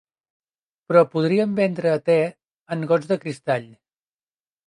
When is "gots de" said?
2.93-3.17